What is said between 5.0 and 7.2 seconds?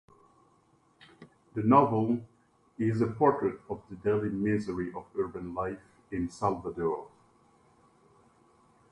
urban life in Salvador.